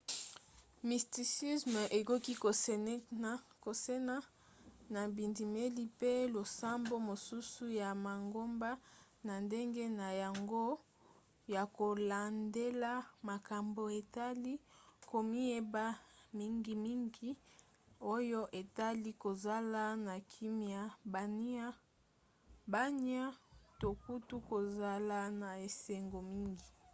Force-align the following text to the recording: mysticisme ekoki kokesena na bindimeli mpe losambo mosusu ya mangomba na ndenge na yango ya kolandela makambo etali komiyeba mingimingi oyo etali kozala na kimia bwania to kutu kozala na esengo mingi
mysticisme 0.87 1.81
ekoki 1.99 2.33
kokesena 3.63 4.15
na 4.93 5.01
bindimeli 5.15 5.83
mpe 5.93 6.11
losambo 6.35 6.95
mosusu 7.09 7.63
ya 7.81 7.89
mangomba 8.05 8.71
na 9.27 9.33
ndenge 9.45 9.85
na 9.99 10.07
yango 10.21 10.65
ya 11.53 11.63
kolandela 11.77 12.91
makambo 13.29 13.83
etali 13.99 14.53
komiyeba 15.09 15.85
mingimingi 16.37 17.29
oyo 18.15 18.41
etali 18.61 19.11
kozala 19.23 19.83
na 20.07 20.15
kimia 20.31 20.83
bwania 22.81 23.23
to 23.79 23.89
kutu 24.01 24.37
kozala 24.49 25.19
na 25.41 25.49
esengo 25.67 26.19
mingi 26.31 26.67